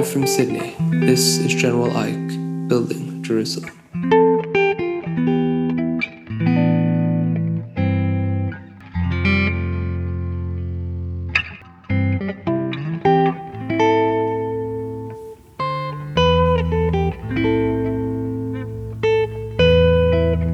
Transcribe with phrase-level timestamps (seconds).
[0.00, 0.74] Live from Sydney,
[1.06, 3.68] this is General Ike, Building Jerusalem.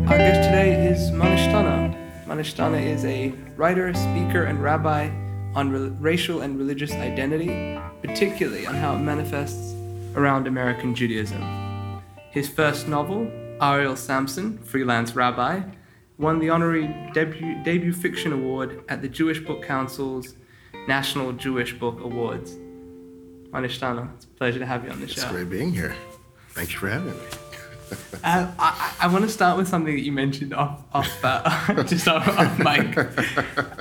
[0.09, 1.95] Our guest today is Manishtana.
[2.27, 5.09] Manishtana is a writer, speaker, and rabbi
[5.55, 9.75] on re- racial and religious identity, particularly on how it manifests
[10.15, 11.43] around American Judaism.
[12.31, 15.63] His first novel, Ariel Samson, Freelance Rabbi,
[16.19, 20.35] won the honorary debut, debut fiction award at the Jewish Book Council's
[20.89, 22.53] National Jewish Book Awards.
[23.51, 25.29] Manishtana, it's a pleasure to have you on the It's show.
[25.31, 25.95] great being here.
[26.51, 27.46] Thank you for having me.
[28.25, 32.09] Uh, I, I want to start with something that you mentioned off, off uh, just
[32.09, 32.97] off, off mic.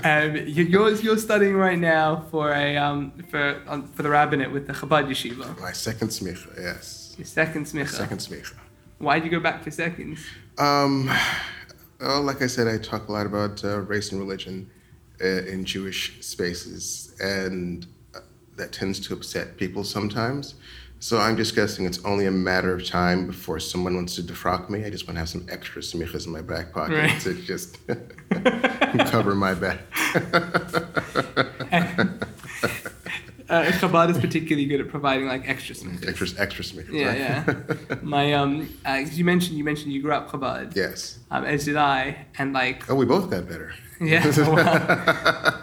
[0.06, 4.52] Um, you, you're, you're studying right now for a um, for um, for the rabbinate
[4.52, 5.60] with the Chabad Yeshiva.
[5.60, 7.16] My second smicha, yes.
[7.18, 7.90] Your second smicha.
[7.90, 8.56] Second smicha.
[8.98, 10.20] Why'd you go back for seconds?
[10.58, 11.12] Um,
[12.00, 14.70] well, like I said, I talk a lot about uh, race and religion
[15.22, 18.20] uh, in Jewish spaces, and uh,
[18.58, 20.56] that tends to upset people sometimes.
[21.06, 24.72] So I'm just guessing it's only a matter of time before someone wants to defrock
[24.72, 24.86] me.
[24.86, 27.22] I just want to have some extra smichas in my back pocket Right.
[27.22, 27.78] to just
[29.12, 29.82] cover my back.
[33.48, 36.08] Uh, Chabad is particularly good at providing like extra smichas.
[36.10, 36.92] extra, extra smichas.
[36.92, 37.78] Yeah, right?
[37.92, 37.96] yeah.
[38.02, 40.76] My um, uh, you mentioned you mentioned you grew up Chabad.
[40.76, 41.20] yes.
[41.30, 43.72] Um, as did I, and like Oh, we both got better.
[44.02, 44.26] yeah.
[44.36, 44.56] Well,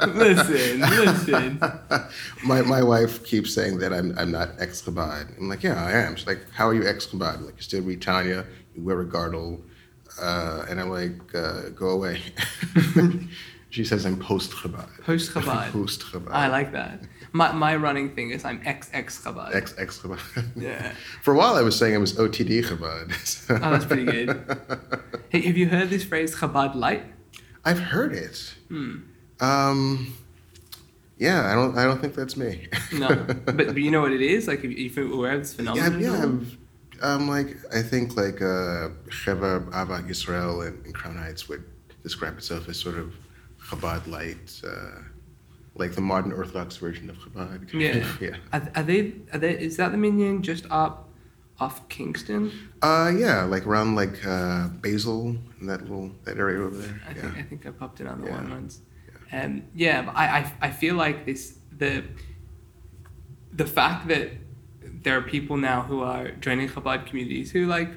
[0.08, 1.60] listen, listen.
[2.44, 5.38] my my wife keeps saying that I'm I'm not ex Chabad.
[5.38, 6.16] I'm like, yeah, I am.
[6.16, 7.44] She's like, how are you ex Chabad?
[7.44, 9.62] Like, you still read Tanya, you wear a girdle,
[10.20, 12.20] uh, and I'm like, uh, go away.
[13.70, 14.88] she says I'm post Chabad.
[15.02, 15.70] Post Chabad.
[15.72, 16.32] Post Chabad.
[16.32, 17.00] I like that.
[17.34, 19.54] My, my running thing is I'm ex ex Chabad.
[19.54, 20.20] ex ex Chabad.
[20.54, 20.92] Yeah.
[21.22, 23.06] For a while, I was saying I was OTD Chabad.
[23.50, 24.28] Oh, that's pretty good.
[25.30, 27.04] Hey, have you heard this phrase Chabad light?
[27.64, 28.54] I've heard it.
[28.68, 28.98] Hmm.
[29.42, 30.14] Um,
[31.18, 32.68] yeah, I don't I don't think that's me.
[32.92, 34.46] No, but, but you know what it is?
[34.48, 36.00] Like, are you aware of this phenomenon?
[36.00, 36.10] yeah.
[36.10, 36.22] all?
[36.22, 36.58] I've,
[37.02, 41.64] um, like I think like uh, Cheva Ava Yisrael and, and Crown Heights would
[42.02, 43.14] describe itself as sort of
[43.60, 45.00] Chabad light, uh,
[45.74, 47.72] like the modern Orthodox version of Chabad.
[47.72, 48.06] Yeah.
[48.20, 48.36] yeah.
[48.52, 49.14] Are, are they?
[49.32, 49.58] Are they?
[49.58, 51.08] Is that the minion just up
[51.58, 52.52] off Kingston?
[52.82, 57.00] Uh, yeah, like around like uh, Basel and that little that area over there.
[57.08, 57.20] I yeah.
[57.20, 58.36] think I think I popped it on the Yeah.
[58.36, 58.80] one once.
[59.32, 62.04] Um, yeah, I, I I feel like this the
[63.52, 64.30] the fact that
[65.02, 67.90] there are people now who are joining Chabad communities who like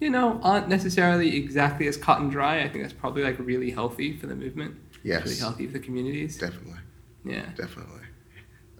[0.00, 2.62] you know aren't necessarily exactly as cut and dry.
[2.62, 4.76] I think that's probably like really healthy for the movement.
[5.04, 5.24] Yes.
[5.24, 6.36] Really healthy for the communities.
[6.38, 6.80] Definitely,
[7.24, 7.46] Yeah.
[7.56, 8.02] definitely.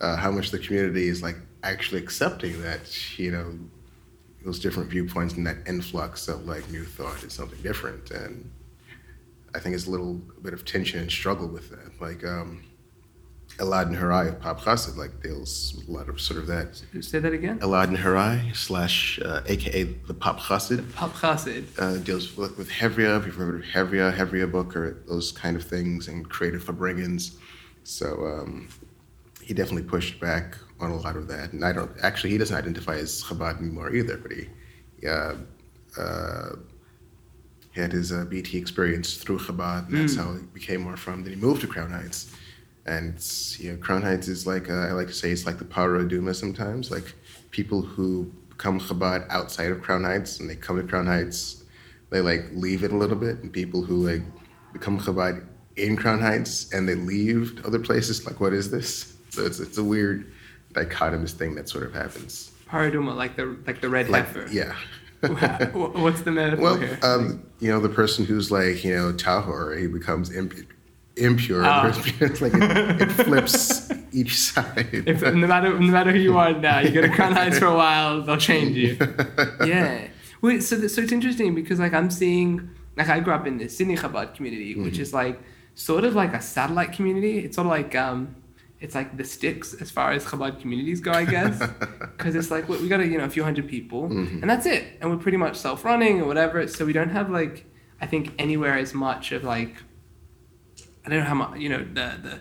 [0.00, 3.52] Uh, how much the community is like actually accepting that you know
[4.44, 8.50] those different viewpoints and that influx of like new thought is something different and
[9.58, 12.00] I think it's a little bit of tension and struggle with that.
[12.00, 12.62] Like um,
[13.56, 16.80] Elad Nehorai of Pop Chassid like deals a lot of sort of that.
[17.00, 17.58] Say that again.
[17.58, 21.64] Elad Nehorai slash uh, AKA the Pop Chassid Pop Chassid.
[21.76, 23.18] uh, deals with, with Hevria.
[23.18, 27.34] If you've heard of Hevria, Hevria book or those kind of things and creative farbrengens.
[27.82, 28.68] So um,
[29.42, 31.52] he definitely pushed back on a lot of that.
[31.52, 34.46] And I don't actually he doesn't identify as Chabad anymore either, but he
[35.04, 35.34] uh,
[35.98, 36.50] uh,
[37.72, 41.22] he had his uh, BT experience through Chabad, and that's how he became more frum.
[41.22, 42.32] Then he moved to Crown Heights,
[42.86, 43.14] and
[43.58, 46.08] you know Crown Heights is like uh, I like to say it's like the Parah
[46.08, 47.14] Adumah sometimes, like
[47.50, 51.64] people who come Chabad outside of Crown Heights and they come to Crown Heights,
[52.10, 54.22] they like leave it a little bit, and people who like
[54.72, 55.44] become Chabad
[55.76, 59.14] in Crown Heights and they leave other places, like what is this?
[59.30, 60.32] So it's it's a weird
[60.72, 62.50] dichotomous thing that sort of happens.
[62.68, 64.48] Parah Adumah, like the like the red Like heifer.
[64.50, 64.74] yeah.
[65.22, 66.98] Wha- What's the metaphor Well, here?
[67.02, 70.54] um, you know, the person who's like, you know, tahor, he becomes imp-
[71.16, 71.62] impure.
[71.64, 71.88] Ah.
[72.20, 74.88] it's like it, it flips each side.
[74.92, 77.66] If, no matter no matter who you are now, you go to Crown Heights for
[77.66, 78.96] a while, they'll change you.
[79.66, 80.08] Yeah.
[80.40, 83.58] Wait, so th- so it's interesting because like I'm seeing like I grew up in
[83.58, 85.40] the Sydney Chabad community, which is like
[85.74, 87.38] sort of like a satellite community.
[87.40, 88.36] It's sort of like um,
[88.80, 91.58] it's like the sticks as far as Chabad communities go, I guess,
[92.16, 94.40] because it's like we got a you know a few hundred people, mm-hmm.
[94.40, 96.66] and that's it, and we're pretty much self-running or whatever.
[96.68, 97.66] So we don't have like
[98.00, 99.82] I think anywhere as much of like
[101.04, 102.38] I don't know how much you know the the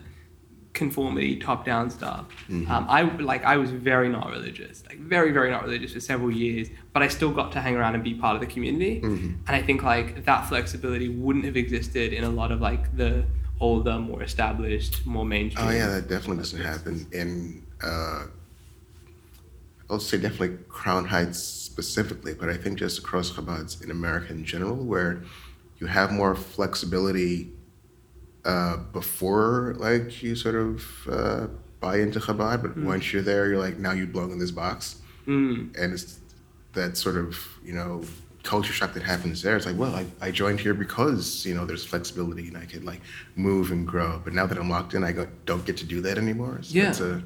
[0.73, 2.27] conformity top down stuff.
[2.49, 2.71] Mm-hmm.
[2.71, 6.31] Um, I like I was very not religious, like very very not religious for several
[6.31, 9.01] years, but I still got to hang around and be part of the community.
[9.01, 9.35] Mm-hmm.
[9.47, 13.25] And I think like that flexibility wouldn't have existed in a lot of like the
[13.59, 15.67] older, more established, more mainstream.
[15.67, 18.25] Oh yeah, that definitely doesn't happen in uh,
[19.89, 24.43] I'll say definitely Crown Heights specifically, but I think just across Chabad's in America in
[24.43, 25.21] general, where
[25.79, 27.51] you have more flexibility
[28.43, 31.47] uh, before like you sort of uh,
[31.79, 35.01] buy into Chabad, but once you're there, you're like now you belong in this box,
[35.27, 35.77] Mm.
[35.77, 36.19] and it's
[36.73, 38.01] that sort of you know
[38.43, 39.57] culture shock that happens there.
[39.57, 42.83] It's like, well, I, I joined here because you know there's flexibility and I could
[42.85, 43.01] like
[43.35, 46.01] move and grow, but now that I'm locked in, I go, don't get to do
[46.01, 46.59] that anymore.
[46.61, 46.89] So Yeah.
[46.89, 47.21] it's a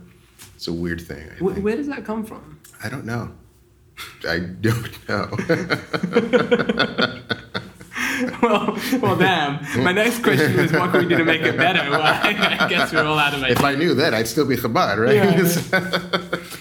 [0.56, 1.30] it's a weird thing.
[1.30, 1.64] I, Wh- think.
[1.66, 2.60] where does that come from?
[2.84, 3.32] I don't know.
[4.28, 5.30] I don't know.
[8.42, 9.84] well, well, damn.
[9.84, 11.88] My next question was, what can we do to make it better?
[11.90, 13.60] Well, I guess we're all out of ideas.
[13.60, 13.64] if.
[13.66, 15.22] I knew that, I'd still be Chabad, right?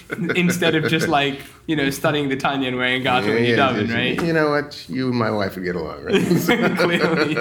[0.35, 3.73] Instead of just like you know studying the Tanya and wearing garter when you're Yeah,
[3.79, 4.21] just- right?
[4.23, 4.85] You know what?
[4.89, 6.21] You and my wife would get along, right?
[6.77, 7.35] Clearly.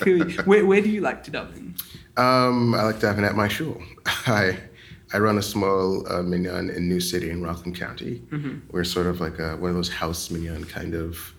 [0.00, 0.34] Clearly.
[0.44, 1.78] Where, where do you like to daven?
[2.16, 3.80] um, I like to daven at my shul.
[4.26, 4.58] I
[5.12, 8.22] I run a small uh, minyan in New City in Rockland County.
[8.30, 8.58] Mm-hmm.
[8.70, 11.32] We're sort of like a, one of those house minyan kind of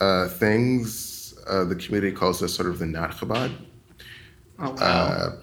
[0.00, 1.34] uh, things.
[1.48, 3.52] Uh, the community calls us sort of the not Chabad.
[4.58, 4.76] Oh wow.
[4.80, 5.36] uh,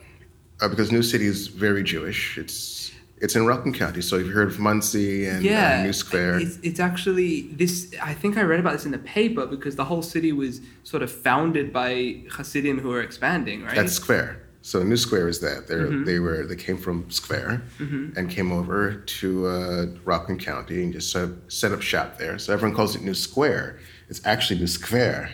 [0.62, 2.38] uh, because New City is very Jewish.
[2.38, 2.93] It's
[3.24, 6.40] it's in Rockland County, so you've heard of Monsey and yeah, uh, New Square.
[6.42, 7.94] It's, it's actually this.
[8.02, 11.02] I think I read about this in the paper because the whole city was sort
[11.02, 13.76] of founded by Hasidim who were expanding, right?
[13.76, 14.42] That's Square.
[14.62, 15.68] So New Square is that.
[15.68, 16.04] They're, Mm-hmm.
[16.04, 21.12] They were they came from Square and came over to uh, Rockland County and just
[21.12, 22.38] set up, set up shop there.
[22.38, 23.80] So everyone calls it New Square.
[24.10, 25.32] It's actually New Square.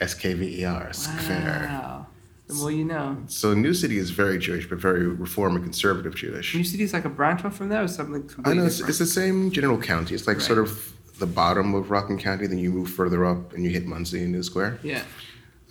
[0.00, 0.92] S K V E R.
[0.92, 1.66] Square.
[1.70, 2.06] Wow.
[2.60, 3.16] More you know.
[3.26, 6.54] So New City is very Jewish, but very reform and conservative Jewish.
[6.54, 8.80] New City is like a branch off from there or something completely I know it's,
[8.80, 10.14] it's the same general county.
[10.14, 12.46] It's like sort of the bottom of Rockland County.
[12.46, 14.78] Then you move further up and you hit Monsey and New Square.
[14.82, 15.02] yeah.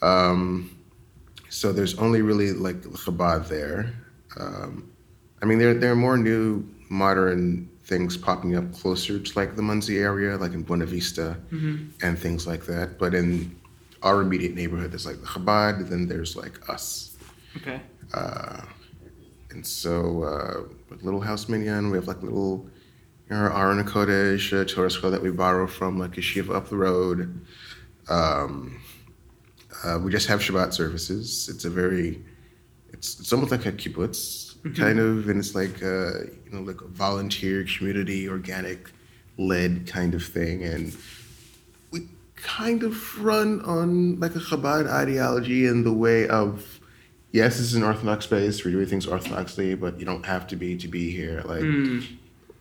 [0.02, 0.70] Um,
[1.50, 3.94] so there's only really like Chabad there.
[4.40, 4.92] Um,
[5.42, 9.62] I mean, there there are more new modern things popping up closer to like the
[9.62, 11.38] Monsey area, like in Buena Vista
[12.02, 12.98] and things like that.
[12.98, 13.56] But in
[14.04, 15.90] our immediate neighborhood, there's like the Chabad.
[15.90, 17.18] Then there's like us.
[17.58, 17.82] Okay.
[18.14, 18.62] Uh,
[19.52, 22.68] and so, uh, with Little House Minyan, we have like little,
[23.30, 27.46] you know, Kodesh, uh, Torah scroll that we borrow from like yeshiva up the road.
[28.10, 28.80] Um,
[29.84, 31.50] uh, we just have Shabbat services.
[31.50, 32.24] It's a very,
[32.92, 36.82] it's, it's almost like a kibbutz kind of, and it's like uh, you know like
[36.82, 38.90] a volunteer, community, organic,
[39.38, 40.96] led kind of thing, and
[42.44, 46.80] kind of run on like a Chabad ideology in the way of
[47.31, 48.63] yes, this is an Orthodox space.
[48.63, 51.42] We're doing things orthodoxly, but you don't have to be to be here.
[51.45, 52.06] Like Mm.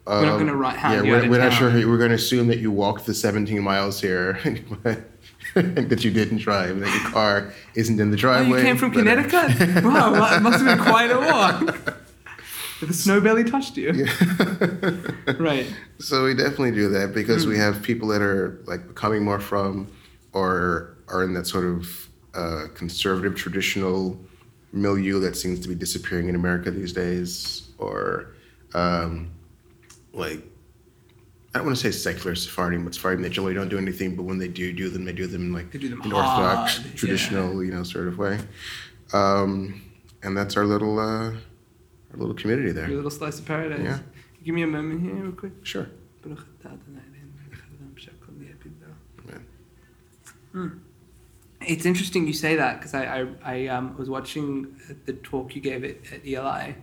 [0.04, 1.70] We're not um, gonna ri- hand yeah, we're, we're not sure.
[1.70, 4.32] We're going to assume that you walked the 17 miles here,
[5.54, 8.58] that you didn't drive, and that your car isn't in the Oh, driveway.
[8.58, 9.84] you came from uh, Connecticut?
[9.84, 11.98] wow, well, it must have been quite a walk.
[12.86, 13.92] The snow barely touched you.
[15.38, 15.66] Right.
[15.98, 17.50] So we definitely do that because Hmm.
[17.50, 19.86] we have people that are like coming more from,
[20.32, 24.18] or are in that sort of uh, conservative traditional
[24.72, 28.28] milieu that seems to be disappearing in America these days, or
[28.74, 29.30] um,
[30.12, 30.40] like
[31.54, 34.22] I don't want to say secular Sephardim, but Sephardim that generally don't do anything, but
[34.24, 36.78] when they do do them, they do them in like They do them an Orthodox,
[36.78, 38.38] hard, traditional, you know, sort of way.
[39.12, 39.82] Um,
[40.22, 41.32] and that's our little uh,
[42.12, 42.86] our little community there.
[42.86, 43.80] Your little slice of paradise.
[43.82, 43.98] Yeah.
[44.44, 45.52] Give me a moment here, real quick.
[45.62, 45.88] Sure.
[51.60, 54.76] It's interesting you say that because I, I, I um, was watching
[55.06, 56.74] the talk you gave at, at ELI,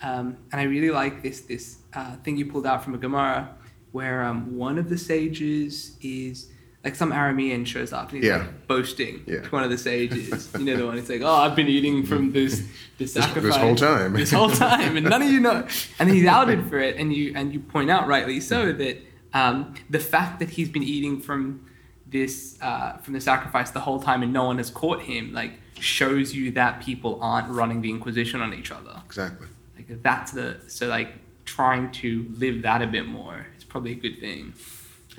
[0.00, 3.54] um, and I really like this this uh, thing you pulled out from a Gemara
[3.92, 6.48] where um, one of the sages is
[6.84, 8.38] like some Aramean shows up and he's Yeah.
[8.38, 9.40] like boasting Yeah.
[9.40, 10.50] to one of the sages.
[10.58, 10.98] you know the one.
[10.98, 12.58] It's like, oh, I've been eating from this
[12.98, 14.12] this This- sacrifice this whole time.
[14.12, 15.66] this whole time, and none of you know.
[15.98, 18.96] And he's outed for it, and you and you point out rightly so that
[19.32, 21.60] um, the fact that he's been eating from
[22.06, 25.52] this uh, from the sacrifice the whole time and no one has caught him, like
[25.80, 29.02] shows you that people aren't running the Inquisition on each other.
[29.06, 29.48] Exactly.
[29.76, 31.08] Like that's the so like
[31.46, 34.52] trying to live that a bit more It's probably a good thing.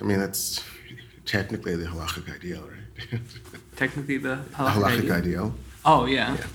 [0.00, 0.64] I mean, that's
[1.26, 3.20] technically the halachic ideal, right?
[3.76, 5.12] Technically, the the halachic halachic idea.
[5.14, 5.54] ideal.
[5.84, 6.34] Oh yeah.
[6.34, 6.46] Yeah.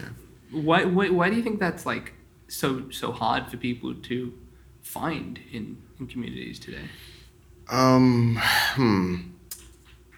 [0.00, 0.60] Yeah.
[0.62, 2.12] Why, why why do you think that's like
[2.48, 4.32] so so hard for people to
[4.82, 6.88] find in in communities today?
[7.68, 8.38] Um,
[8.74, 9.16] hmm.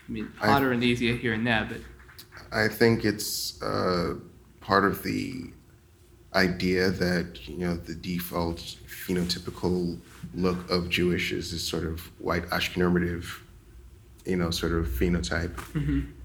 [0.06, 1.80] I mean, I- harder and easier here and there, but
[2.52, 4.14] I think it's uh,
[4.60, 5.50] part of the
[6.34, 9.98] idea that you know the default phenotypical
[10.34, 13.24] look of Jewish is this sort of white Ashkenormative,
[14.28, 15.58] you know, sort of phenotype,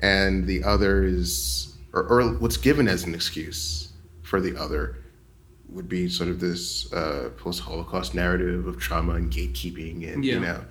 [0.02, 4.98] and the other is, or, or what's given as an excuse for the other,
[5.70, 10.34] would be sort of this uh, post-Holocaust narrative of trauma and gatekeeping and Yeah.
[10.34, 10.66] you know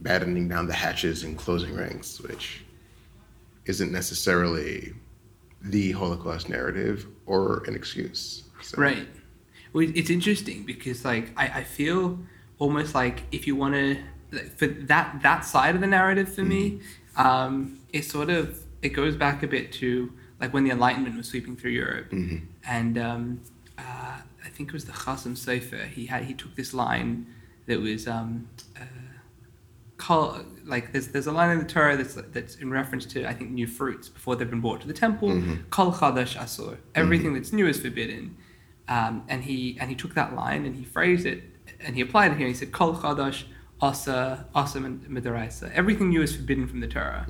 [0.00, 2.62] battening down the hatches and closing ranks, which
[3.66, 4.92] isn't necessarily
[5.62, 8.42] the Holocaust narrative or an excuse.
[8.60, 9.06] So, Right.
[9.72, 12.18] Well, it's interesting because like I, I feel
[12.58, 13.96] almost like if you want to
[14.56, 16.80] for that that side of the narrative for me,
[17.16, 21.28] um, it sort of it goes back a bit to like when the Enlightenment was
[21.28, 22.12] sweeping through Europe,
[22.66, 23.40] and um,
[23.78, 25.86] uh, I think it was the Chassam Sofer.
[25.88, 27.26] He had he took this line
[27.66, 28.48] that was um,
[28.80, 28.84] uh,
[29.98, 33.34] call like there's there's a line in the Torah that's that's in reference to I
[33.34, 35.28] think new fruits before they've been brought to the temple.
[35.70, 36.78] Kol chadash asur.
[36.94, 38.36] Everything that's new is forbidden.
[38.88, 41.44] Um, and he and he took that line and he phrased it
[41.80, 42.48] and he applied it here.
[42.48, 43.44] He said Kol chadash
[43.82, 45.70] asa asa midaraisa.
[45.74, 47.26] Everything new is forbidden from the Torah.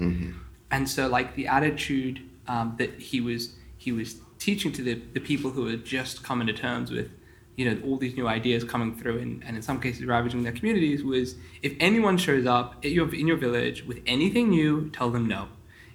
[0.71, 5.21] And so like the attitude um, that he was he was teaching to the, the
[5.21, 7.09] people who had just coming to terms with
[7.57, 10.53] you know all these new ideas coming through and, and in some cases ravaging their
[10.53, 15.11] communities was if anyone shows up at your, in your village with anything new tell
[15.11, 15.49] them no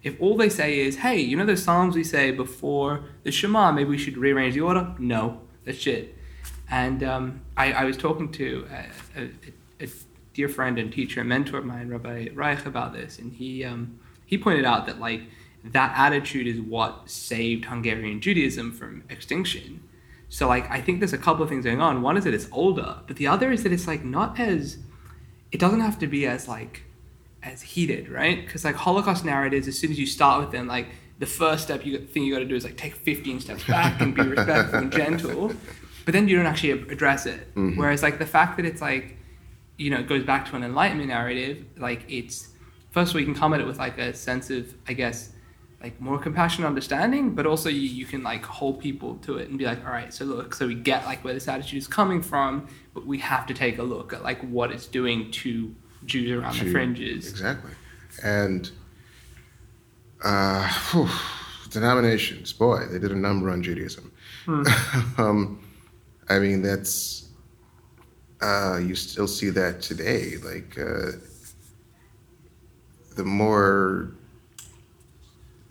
[0.03, 3.71] if all they say is hey you know those psalms we say before the shema
[3.71, 6.15] maybe we should rearrange the order no that's shit
[6.69, 9.29] and um, I, I was talking to a, a,
[9.85, 9.87] a
[10.37, 13.99] dear friend and teacher and mentor of mine rabbi reich about this and he um,
[14.25, 15.21] he pointed out that like
[15.63, 19.81] that attitude is what saved hungarian judaism from extinction
[20.29, 22.01] so like I think there's a couple of things going on.
[22.01, 24.77] One is that it's older, but the other is that it's like not as
[25.51, 26.83] it doesn't have to be as like
[27.43, 28.45] as heated, right?
[28.45, 30.87] Because like Holocaust narratives, as soon as you start with them, like
[31.19, 34.01] the first step you thing you got to do is like take 15 steps back
[34.01, 35.53] and be respectful and gentle,
[36.05, 37.47] but then you don't actually address it.
[37.77, 39.16] Whereas like the fact that it's like
[39.77, 42.49] you know it goes back to an enlightenment narrative, like it's
[42.91, 45.31] first of all you can come at it with like a sense of I guess
[45.81, 49.47] like more compassion and understanding but also you, you can like hold people to it
[49.47, 51.87] and be like all right so look so we get like where this attitude is
[51.87, 55.75] coming from but we have to take a look at like what it's doing to
[56.03, 57.71] jews around the Jew- fringes Exactly.
[58.23, 58.71] And
[60.23, 61.09] uh, whew,
[61.69, 64.11] denominations, boy, they did a number on Judaism.
[65.17, 65.63] um,
[66.29, 67.26] I mean, that's,
[68.41, 70.37] uh, you still see that today.
[70.43, 71.13] Like, uh,
[73.15, 74.11] the more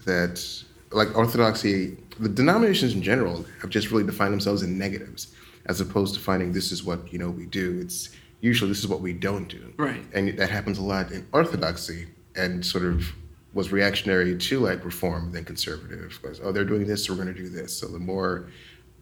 [0.04, 0.44] that,
[0.90, 5.34] like, Orthodoxy, the denominations in general have just really defined themselves in negatives
[5.66, 7.78] as opposed to finding this is what, you know, we do.
[7.80, 11.26] It's usually this is what we don't do right and that happens a lot in
[11.32, 12.06] orthodoxy
[12.36, 13.12] and sort of
[13.54, 17.34] was reactionary to like reform than conservative because oh they're doing this so we're going
[17.34, 18.46] to do this so the more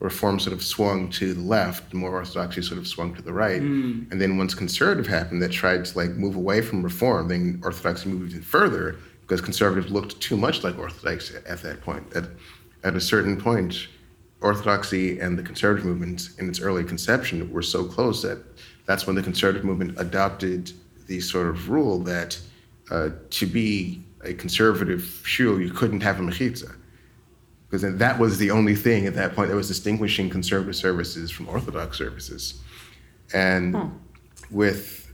[0.00, 3.32] reform sort of swung to the left the more orthodoxy sort of swung to the
[3.32, 3.62] right.
[4.10, 8.08] And then once conservative happened that tried to like move away from reform then orthodoxy
[8.08, 12.04] moved even further because conservatives looked too much like orthodox at that point.
[12.14, 12.24] At,
[12.82, 13.88] at a certain point
[14.42, 18.38] orthodoxy and the conservative movement in its early conception were so close that
[18.84, 20.72] that's when the conservative movement adopted
[21.06, 22.38] the sort of rule that
[22.90, 26.76] uh, to be a conservative shul, you couldn't have a mechitza.
[27.74, 31.48] Because that was the only thing at that point that was distinguishing conservative services from
[31.48, 32.60] orthodox services.
[33.32, 33.98] And
[34.48, 35.12] with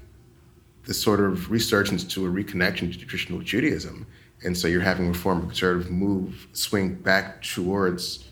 [0.85, 4.07] the sort of resurgence to a reconnection to traditional Judaism,
[4.45, 8.29] and so you're having reform conservative move, swing back towards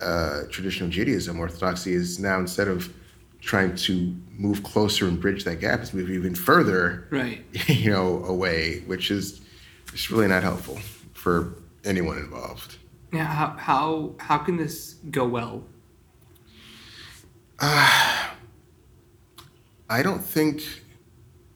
[0.00, 1.40] uh, traditional Judaism.
[1.40, 2.94] Orthodoxy is now, instead of
[3.40, 8.22] trying to move closer and bridge that gap, it's moving even further right you know,
[8.24, 9.40] away, which is
[9.92, 10.78] it's really not helpful
[11.12, 12.76] for anyone involved.
[13.12, 15.64] Yeah how how how can this go well
[19.90, 20.62] I don't think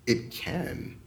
[0.07, 0.99] it can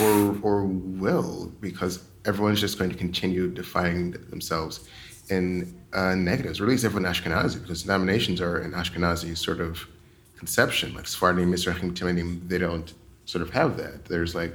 [0.00, 4.88] or or will because everyone's just going to continue defining themselves
[5.30, 9.86] in uh, negatives, or at least everyone Ashkenazi, because denominations are an Ashkenazi sort of
[10.36, 10.94] conception.
[10.94, 12.92] Like Sephardim, Mizrahim, Teimanim, they don't
[13.24, 14.04] sort of have that.
[14.06, 14.54] There's like,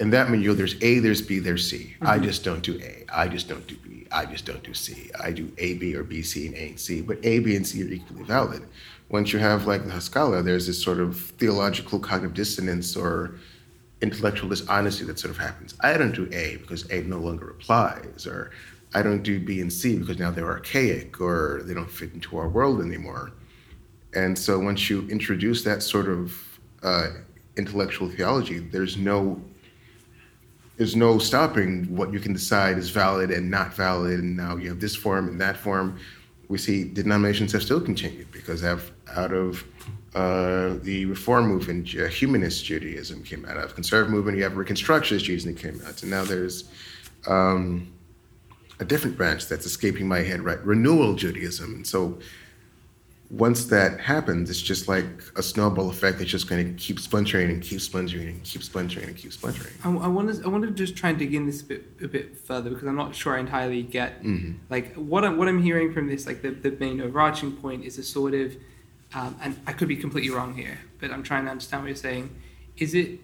[0.00, 1.94] in that milieu, there's A, there's B, there's C.
[2.02, 3.04] I just don't do A.
[3.12, 4.06] I just don't do B.
[4.12, 5.10] I just don't do C.
[5.20, 7.02] I do A, B, or B, C, and A and C.
[7.02, 8.62] But A, B, and C are equally valid.
[9.10, 13.34] Once you have like the Haskalah, there's this sort of theological cognitive dissonance or
[14.00, 15.74] intellectual dishonesty that sort of happens.
[15.80, 18.52] I don't do A because A no longer applies, or
[18.94, 22.38] I don't do B and C because now they're archaic or they don't fit into
[22.38, 23.32] our world anymore.
[24.14, 26.34] And so once you introduce that sort of
[26.82, 27.08] uh,
[27.56, 29.42] intellectual theology, there's no
[30.78, 34.20] there's no stopping what you can decide is valid and not valid.
[34.20, 35.98] And now you have this form and that form.
[36.48, 39.64] We see denominations have still continued because out of
[40.14, 44.38] uh, the Reform movement, uh, humanist Judaism came out of conservative movement.
[44.38, 46.70] You have Reconstructionist Judaism came out, and now there's
[47.26, 47.92] um,
[48.78, 50.40] a different branch that's escaping my head.
[50.40, 51.74] Right, renewal Judaism.
[51.74, 52.18] And so
[53.30, 55.04] once that happens, it's just like
[55.36, 59.08] a snowball effect that's just going to keep splintering and keep splintering and keep splintering
[59.08, 59.74] and keep splintering.
[59.84, 61.84] I, I want to I want to just try and dig in this a bit
[62.02, 64.24] a bit further because I'm not sure I entirely get
[64.70, 67.98] like what I'm what I'm hearing from this like the the main overarching point is
[67.98, 68.56] a sort of
[69.14, 71.96] um, and I could be completely wrong here, but I'm trying to understand what you're
[71.96, 72.34] saying.
[72.76, 73.20] Is it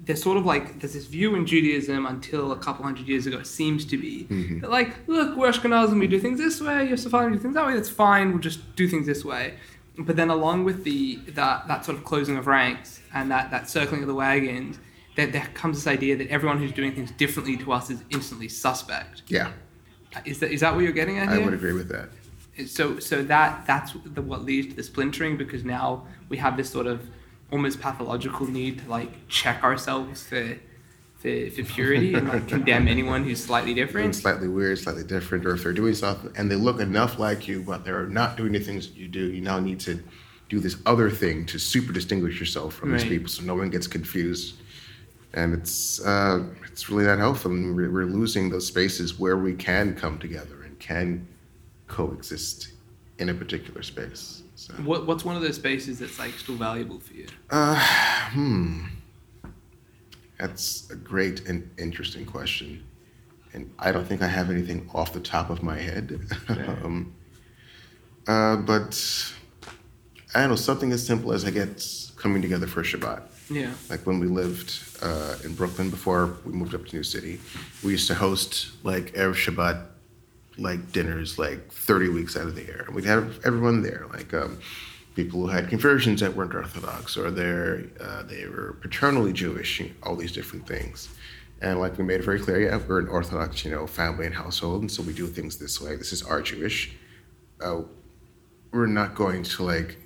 [0.00, 3.38] there's sort of like there's this view in Judaism until a couple hundred years ago
[3.38, 4.60] it seems to be mm-hmm.
[4.60, 7.66] that like look we're Ashkenazim we do things this way you're Sephardim do things that
[7.66, 9.54] way that's fine we'll just do things this way
[9.98, 13.68] but then along with the that that sort of closing of ranks and that that
[13.68, 14.78] circling of the wagons
[15.16, 18.48] that there comes this idea that everyone who's doing things differently to us is instantly
[18.48, 19.50] suspect Yeah,
[20.24, 21.44] is that is that what you're getting at I here?
[21.44, 22.08] would agree with that.
[22.68, 26.70] so so that that's the, what leads to the splintering because now we have this
[26.70, 27.10] sort of
[27.50, 30.58] almost pathological need to like check ourselves for
[31.18, 34.14] for, for purity and like condemn anyone who's slightly different.
[34.14, 37.62] slightly weird, slightly different, or if they're doing something and they look enough like you,
[37.62, 40.00] but they're not doing the things that you do, you now need to
[40.48, 43.86] do this other thing to super distinguish yourself from these people, so no one gets
[43.86, 44.54] confused.
[45.34, 47.50] And it's uh, it's really not helpful.
[47.50, 51.28] And we're losing those spaces where we can come together and can
[51.86, 52.72] coexist
[53.18, 54.42] in a particular space.
[54.58, 54.74] So.
[54.74, 57.26] What what's one of those spaces that's like still valuable for you?
[57.48, 57.80] Uh,
[58.32, 58.86] hmm.
[60.36, 62.84] That's a great and interesting question.
[63.52, 66.18] And I don't think I have anything off the top of my head.
[66.48, 67.14] um,
[68.26, 69.32] uh, but
[70.34, 73.22] I don't know, something as simple as I guess coming together for Shabbat.
[73.50, 73.72] Yeah.
[73.88, 77.38] Like when we lived uh, in Brooklyn before we moved up to New City,
[77.84, 79.86] we used to host like Erev Shabbat
[80.58, 82.84] like dinners like 30 weeks out of the year.
[82.86, 84.58] And we'd have everyone there, like um,
[85.14, 89.86] people who had conversions that weren't Orthodox or they're, uh, they were paternally Jewish, you
[89.86, 91.08] know, all these different things.
[91.60, 94.34] And like we made it very clear, yeah, we're an Orthodox, you know, family and
[94.34, 95.96] household, and so we do things this way.
[95.96, 96.94] This is our Jewish.
[97.60, 97.82] Uh,
[98.70, 99.96] we're not going to like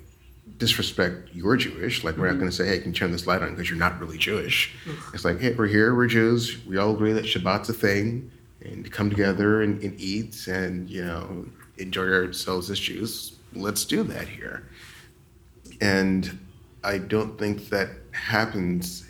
[0.57, 2.03] disrespect you're Jewish.
[2.03, 3.77] Like we're not going to say, "Hey, can you turn this light on?" because you're
[3.77, 4.73] not really Jewish.
[5.13, 6.57] It's like, hey, we're here, we're Jews.
[6.65, 8.31] We all agree that Shabbat's a thing,
[8.63, 11.45] and come together and, and eat and you know
[11.77, 13.33] enjoy ourselves as Jews.
[13.53, 14.67] Let's do that here.
[15.81, 16.39] And
[16.83, 19.09] I don't think that happens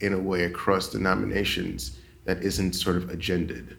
[0.00, 3.76] in a way across denominations that isn't sort of agended.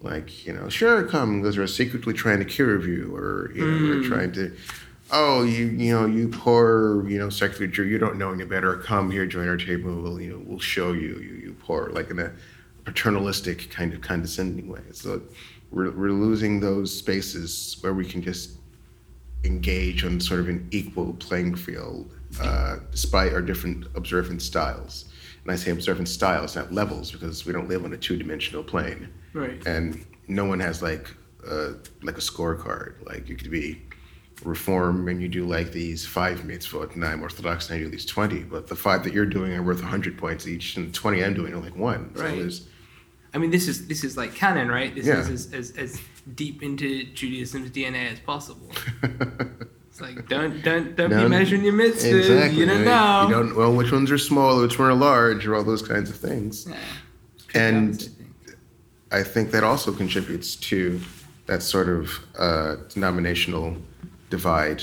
[0.00, 3.88] Like, you know, sure, come, because we're secretly trying to cure you, or, you know,
[3.88, 4.08] we're mm.
[4.08, 4.54] trying to,
[5.10, 8.76] oh, you, you know, you poor, you know, secular Jew, you don't know any better.
[8.76, 9.94] Come here, join our table.
[9.94, 12.32] We'll, you know, we'll show you, you, you poor, like in a
[12.84, 14.80] paternalistic kind of condescending way.
[14.92, 15.22] So
[15.70, 18.58] we're, we're losing those spaces where we can just
[19.44, 25.06] engage on sort of an equal playing field, uh, despite our different observant styles.
[25.42, 29.08] And I say observant styles, not levels, because we don't live on a two-dimensional plane
[29.34, 29.60] Right.
[29.66, 31.14] and no one has like
[31.46, 33.04] uh, like a scorecard.
[33.06, 33.82] Like you could be
[34.42, 38.06] reform and you do like these five mitzvot, and I'm Orthodox and I do these
[38.06, 41.22] twenty, but the five that you're doing are worth hundred points each, and the twenty
[41.22, 42.14] I'm doing are like one.
[42.16, 42.38] So Right.
[42.38, 42.66] there's
[43.34, 44.94] I mean, this is this is like canon, right?
[44.94, 45.18] This Yeah.
[45.18, 46.00] is as, as, as
[46.34, 48.70] deep into Judaism's DNA as possible.
[49.94, 52.18] It's like don't don't don't be measuring your mitzvahs.
[52.18, 52.58] exactly.
[52.58, 53.28] You don't know.
[53.28, 56.10] You don't well which ones are small, which ones are large, or all those kinds
[56.10, 56.66] of things.
[56.68, 56.76] Yeah.
[57.54, 58.08] And-.
[59.12, 61.00] I think that also contributes to
[61.46, 63.76] that sort of uh, denominational
[64.30, 64.82] divide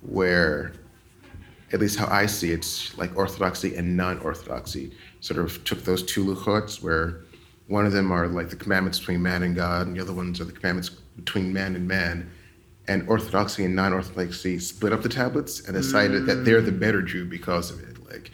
[0.00, 0.72] where,
[1.72, 6.02] at least how I see it, it's like orthodoxy and non-orthodoxy sort of took those
[6.02, 7.20] two luchots where
[7.70, 10.40] one of them are like the commandments between man and God, and the other ones
[10.40, 12.30] are the commandments between man and man.
[12.88, 16.80] And orthodoxy and non-orthodoxy split up the tablets and decided that they're the mm.
[16.80, 18.04] better Jew because of it.
[18.10, 18.32] Like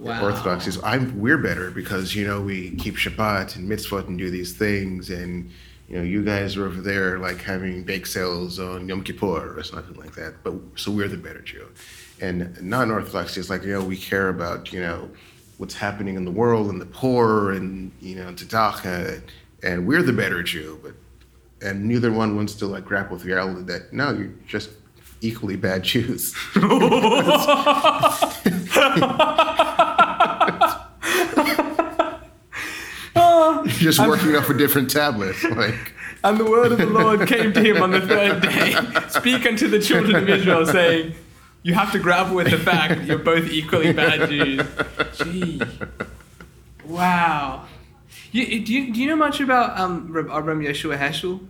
[0.00, 0.24] Wow.
[0.24, 4.30] Orthodoxy is I'm we're better because you know we keep Shabbat and mitzvot and do
[4.30, 5.50] these things, and
[5.88, 9.62] you know you guys are over there like having bake sales on Yom Kippur or
[9.62, 10.42] something like that.
[10.42, 11.68] But so we're the better Jew,
[12.18, 15.10] and non-Orthodoxy is like you know we care about you know
[15.60, 19.20] what's happening in the world and the poor and you know tzedakah,
[19.62, 20.94] and we're the better Jew, but
[21.60, 24.70] and neither one wants to like grapple with the reality that no, you're just
[25.20, 26.34] equally bad Jews.
[33.66, 35.36] Just working off a different tablet.
[35.42, 35.92] Like,
[36.22, 38.74] And the word of the Lord came to him on the third day.
[39.08, 41.14] Speak unto the children of Israel, saying,
[41.62, 44.66] You have to grapple with the fact that you're both equally bad Jews.
[45.18, 45.60] Gee.
[46.86, 47.66] Wow.
[48.32, 51.46] You, do, you, do you know much about um, Abram Yeshua Heschel?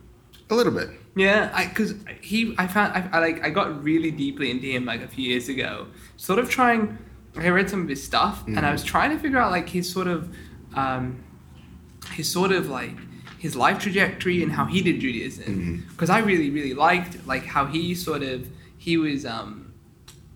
[0.50, 0.90] a little bit.
[1.16, 5.02] Yeah, because he, I found, I, I like, I got really deeply into him like
[5.02, 5.86] a few years ago.
[6.16, 6.98] Sort of trying,
[7.36, 9.90] I read some of his stuff, and I was trying to figure out like his
[9.90, 10.34] sort of,
[10.74, 11.24] um,
[12.12, 12.94] his sort of like
[13.38, 15.86] his life trajectory and how he did Judaism.
[15.90, 19.69] Because I really, really liked like how he sort of he was um,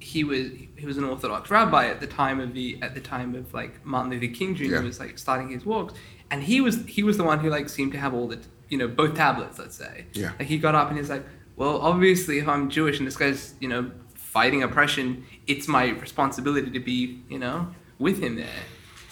[0.05, 3.35] he was he was an Orthodox rabbi at the time of the at the time
[3.35, 4.65] of like Martin Luther King Jr.
[4.65, 4.81] Yeah.
[4.81, 5.95] was like starting his walks,
[6.31, 8.39] and he was he was the one who like seemed to have all the
[8.69, 9.59] you know both tablets.
[9.59, 10.05] Let's say.
[10.13, 10.33] Yeah.
[10.39, 11.25] Like he got up and he's like,
[11.57, 16.71] well, obviously, if I'm Jewish and this guy's you know fighting oppression, it's my responsibility
[16.71, 18.63] to be you know with him there.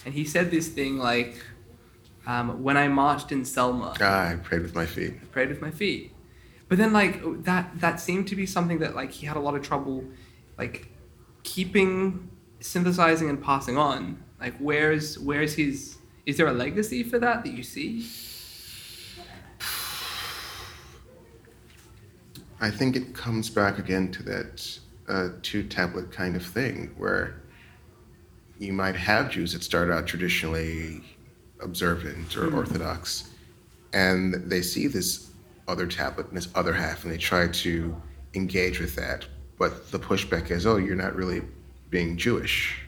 [0.04, 1.42] And he said this thing like,
[2.26, 3.94] um, when I marched in Selma.
[3.98, 5.14] Ah, I prayed with my feet.
[5.22, 6.12] I prayed with my feet.
[6.68, 9.54] But then like that that seemed to be something that like he had a lot
[9.54, 10.04] of trouble
[10.62, 10.88] like
[11.42, 12.28] keeping
[12.60, 14.22] synthesizing and passing on.
[14.40, 18.06] Like where's where's his is there a legacy for that that you see?
[22.60, 27.42] I think it comes back again to that uh, two tablet kind of thing where
[28.60, 31.02] you might have Jews that start out traditionally
[31.60, 32.54] observant or Mm.
[32.54, 33.30] orthodox,
[33.92, 35.30] and they see this
[35.66, 38.00] other tablet and this other half, and they try to
[38.34, 39.26] engage with that.
[39.58, 41.42] But the pushback is, oh, you're not really
[41.90, 42.78] being Jewish.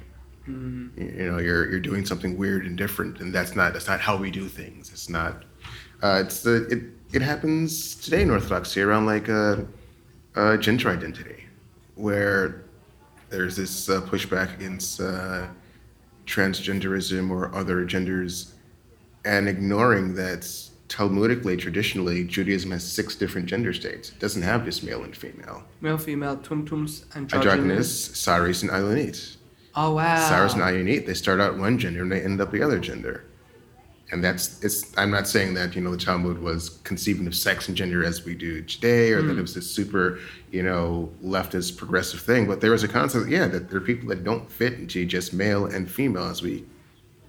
[0.48, 0.96] Mm.
[0.96, 4.00] You, you know, you're you're doing something weird and different, and that's not that's not
[4.00, 4.90] how we do things.
[4.90, 5.44] It's not.
[6.02, 9.66] Uh, it's the it it happens today in Orthodoxy around like a,
[10.34, 11.44] a gender identity,
[11.94, 12.64] where
[13.30, 15.46] there's this uh, pushback against uh,
[16.26, 18.54] transgenderism or other genders,
[19.24, 20.44] and ignoring that
[20.88, 24.10] Talmudically, traditionally, Judaism has six different gender states.
[24.10, 25.64] It doesn't have just male and female.
[25.80, 27.34] Male, female, tumtums, androgynous.
[27.34, 29.36] Androgynous, Saris, and Ilonit.
[29.76, 30.28] Oh wow.
[30.28, 33.24] Saris and Ilonit, they start out one gender and they end up the other gender.
[34.12, 37.66] And that's it's I'm not saying that, you know, the Talmud was conceiving of sex
[37.66, 39.38] and gender as we do today or that hmm.
[39.38, 40.20] it was this super,
[40.52, 44.08] you know, leftist progressive thing, but there was a concept, yeah, that there are people
[44.10, 46.64] that don't fit into just male and female as we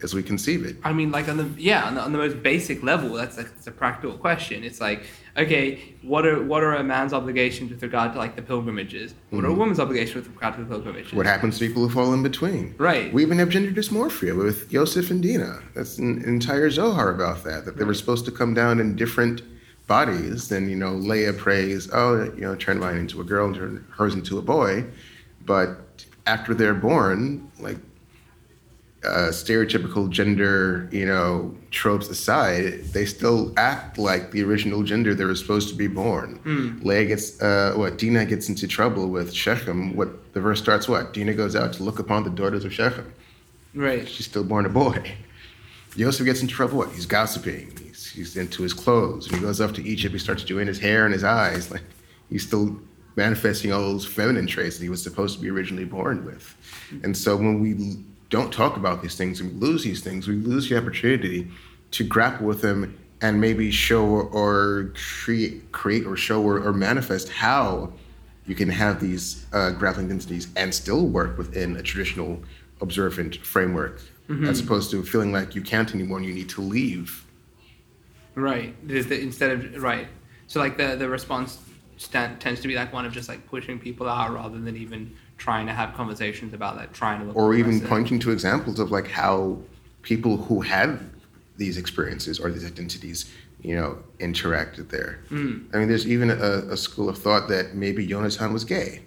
[0.04, 0.76] as we conceive it.
[0.84, 3.48] I mean, like on the yeah, on the, on the most basic level, that's like
[3.56, 4.64] it's a practical question.
[4.64, 5.04] It's like,
[5.38, 9.16] okay, what are what are a man's obligations with regard to like the pilgrimages?
[9.30, 9.60] What are a mm-hmm.
[9.60, 11.14] woman's obligations with regard to the pilgrimages?
[11.14, 12.76] What happens to people who fall in between?
[12.78, 13.12] Right.
[13.14, 15.62] We even have gender dysmorphia with Yosef and Dina.
[15.74, 19.42] That's an entire Zohar about that, that they were supposed to come down in different
[19.88, 20.50] bodies.
[20.50, 23.88] Then, you know, Leah prays, oh, you know, turn mine into a girl and turn
[23.92, 24.86] hers into a boy.
[25.46, 27.78] But after they're born, like,
[29.06, 35.26] uh, stereotypical gender, you know, tropes aside, they still act like the original gender they
[35.26, 36.40] were supposed to be born.
[36.84, 39.96] Leah gets, uh, what, Dina gets into trouble with Shechem.
[39.96, 41.14] What, the verse starts what?
[41.14, 43.14] Dina goes out to look upon the daughters of Shechem.
[43.74, 44.08] Right.
[44.08, 45.16] She's still born a boy.
[45.96, 46.78] Yosef gets into trouble.
[46.78, 46.92] What?
[46.92, 47.72] He's gossiping.
[47.82, 49.30] He's, he's into his clothes.
[49.30, 51.72] When he goes off to Egypt, he starts doing his hair and his eyes.
[51.72, 51.84] Like
[52.30, 52.78] he's still
[53.16, 56.56] manifesting all those feminine traits that he was supposed to be originally born with.
[57.04, 57.98] And so when we
[58.30, 61.50] don't talk about these things and we lose these things, we lose the opportunity
[61.92, 67.30] to grapple with them and maybe show or create, create or show or, or manifest
[67.30, 67.92] how
[68.46, 72.42] you can have these uh, grappling densities and still work within a traditional
[72.82, 74.02] observant framework,
[74.44, 77.26] as opposed to feeling like you can't anymore and you need to leave.
[78.36, 78.76] Right.
[78.88, 80.08] The, instead of right.
[80.48, 81.60] So like the the response
[81.98, 85.16] stand, tends to be like one of just like pushing people out rather than even
[85.38, 88.92] trying to have conversations about that, trying to look Or even pointing to examples of
[88.92, 89.60] like how
[90.02, 91.02] people who have
[91.58, 95.20] these experiences or these identities, you know, interacted there.
[95.32, 99.02] I mean, there's even a, a school of thought that maybe Jonathan was gay,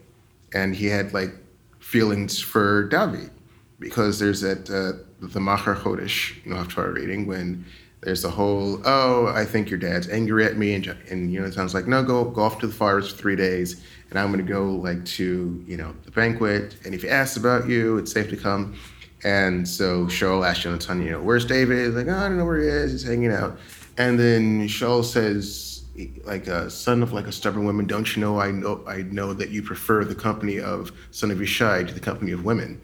[0.53, 1.33] and he had like
[1.79, 3.31] feelings for David,
[3.79, 7.65] because there's that uh, the Machar Chodesh, you know, Haftarah reading when
[8.01, 11.87] there's the whole, oh, I think your dad's angry at me, and and Jonathan's like,
[11.87, 15.05] no, go go off to the forest for three days, and I'm gonna go like
[15.05, 18.77] to you know the banquet, and if he asks about you, it's safe to come.
[19.25, 21.87] And so Shaul asks Jonathan, you know, where's David?
[21.87, 22.93] He's like, oh, I don't know where he is.
[22.93, 23.59] He's hanging out.
[23.97, 25.83] And then Shaul says,
[26.25, 29.35] like a son of like a stubborn woman, don't you know I know I know
[29.35, 32.81] that you prefer the company of son of Yishai to the company of women.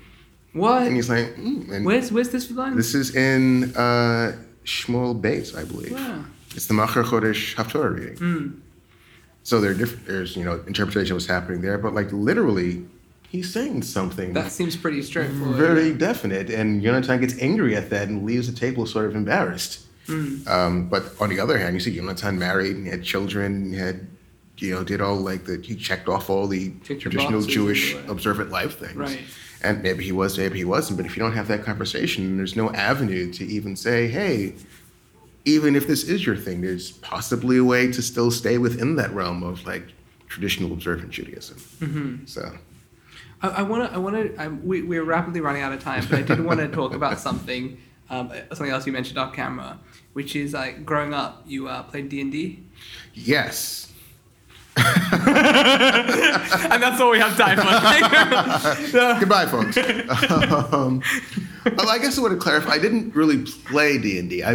[0.53, 0.83] What?
[0.83, 1.71] And he's like, mm.
[1.71, 2.77] and Where's where's this line?
[2.77, 5.93] this is in uh, Shmuel Beis, I believe.
[5.93, 6.25] Wow.
[6.55, 8.17] It's the Machar Chodesh Haftorah reading.
[8.17, 8.49] Hmm.
[9.43, 10.07] So there are different.
[10.07, 12.87] There's you know interpretation of what's happening there, but like literally,
[13.29, 15.57] he's saying something That seems pretty straightforward.
[15.57, 19.81] very definite, and Yonatan gets angry at that and leaves the table sort of embarrassed.
[20.07, 20.47] Hmm.
[20.47, 24.07] Um, but on the other hand, you see Yonatan married and had children, had
[24.59, 28.09] you know did all like the he checked off all the traditional Jewish that.
[28.09, 28.95] observant life things.
[28.97, 29.21] Right.
[29.65, 30.99] And maybe he was, maybe he wasn't.
[30.99, 34.55] But if you don't have that conversation, there's no avenue to even say, hey,
[35.45, 39.11] even if this is your thing, there's possibly a way to still stay within that
[39.13, 39.85] realm of like
[40.29, 41.57] traditional observant Judaism.
[41.57, 42.27] Mm-hmm.
[42.27, 42.57] So
[43.43, 43.95] I want to.
[43.95, 44.59] I want to.
[44.63, 47.79] We we're rapidly running out of time, but I did want to talk about something.
[48.11, 49.79] Um, something else you mentioned off camera,
[50.13, 52.63] which is like growing up, you uh, played D and D.
[53.15, 53.93] yes,
[56.67, 57.65] and that's all we have time for.
[58.91, 59.77] So- Goodbye, folks.
[60.73, 61.03] um,
[61.77, 62.73] well, I guess I want to clarify.
[62.73, 64.53] I didn't really play D and I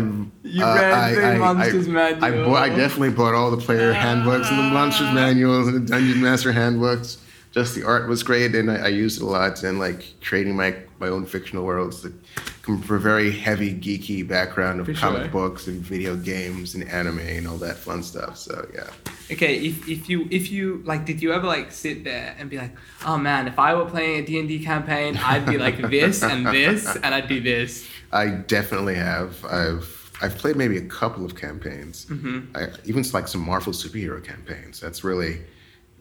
[0.47, 2.45] You read the Monsters I, Manual.
[2.45, 6.21] bought, I definitely bought all the player handbooks and the Monsters manuals and the Dungeon
[6.21, 7.17] Master handbooks.
[7.51, 10.55] Just the art was great, and I, I used it a lot in like creating
[10.55, 12.13] my my own fictional worlds that
[12.61, 15.31] come from a very heavy geeky background of For comic sure.
[15.31, 18.37] books and video games and anime and all that fun stuff.
[18.37, 18.87] So yeah.
[19.31, 22.57] Okay, if, if you if you like, did you ever like sit there and be
[22.57, 22.71] like,
[23.05, 26.23] oh man, if I were playing a D and D campaign, I'd be like this
[26.23, 27.87] and this, and I'd do this.
[28.11, 29.45] I definitely have.
[29.45, 32.05] I've I've played maybe a couple of campaigns.
[32.05, 32.57] Mm-hmm.
[32.57, 34.79] I, even like some Marvel superhero campaigns.
[34.79, 35.41] That's really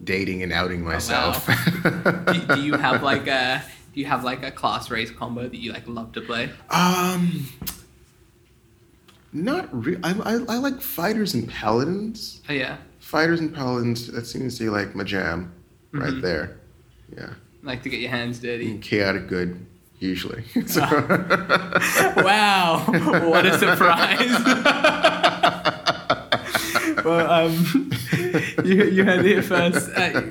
[0.03, 1.47] dating and outing myself.
[2.27, 3.63] do, do you have like a
[3.93, 6.49] do you have like a class race combo that you like love to play?
[6.69, 7.47] um,
[9.31, 10.01] not really.
[10.03, 12.41] I, I I like fighters and paladins.
[12.49, 12.77] Oh yeah,
[13.09, 14.05] Fighters and paladins.
[14.11, 15.51] That seems to be like my jam,
[15.91, 16.21] right Mhm.
[16.21, 16.57] there.
[17.17, 17.29] Yeah,
[17.63, 18.77] like to get your hands dirty.
[18.77, 19.65] chaotic good
[19.99, 20.43] usually.
[20.67, 20.81] So-
[22.17, 22.83] wow,
[23.31, 24.29] what a surprise!
[27.03, 27.89] well, um,
[28.63, 29.89] you, you heard it first.
[29.89, 30.21] Uh,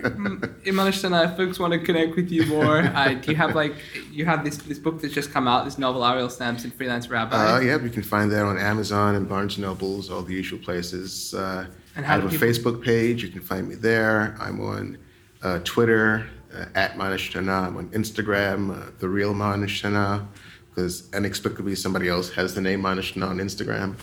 [0.71, 3.75] Manishtana, if folks want to connect with you more, uh, do you have like
[4.13, 7.35] you have this this book that's just come out, this novel Ariel Samson Freelance Rabbi?
[7.35, 10.61] Uh, yeah, you can find that on Amazon and Barnes and Nobles, all the usual
[10.61, 11.35] places.
[11.35, 11.67] Uh,
[11.99, 13.25] And I have a people- Facebook page.
[13.25, 14.37] You can find me there.
[14.41, 14.99] I'm on
[15.43, 17.67] uh, Twitter uh, at Manishtana.
[17.67, 20.25] I'm on Instagram, uh, the real Manishtana,
[20.71, 23.97] because inexplicably somebody else has the name Manishtana on Instagram.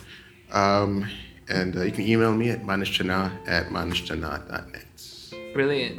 [0.52, 1.08] Um,
[1.48, 5.54] and uh, you can email me at manishtana at manishtana.net.
[5.54, 5.98] Brilliant.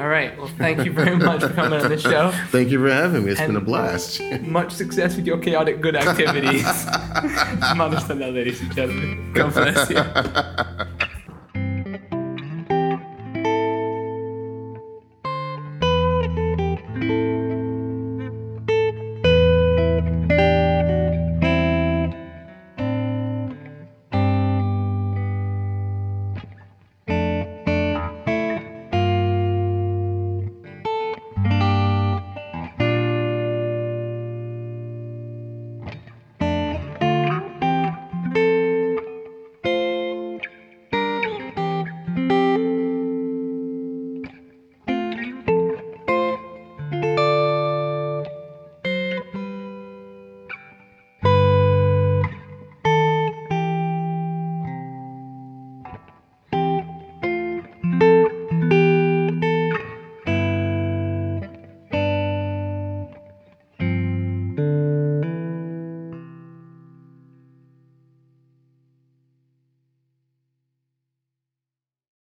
[0.00, 0.36] All right.
[0.38, 2.30] Well, thank you very much for coming on the show.
[2.48, 3.30] Thank you for having me.
[3.30, 4.20] It's been a blast.
[4.42, 6.64] Much success with your chaotic good activities.
[6.64, 9.32] Manishtana, ladies and gentlemen.
[9.32, 10.86] God bless you.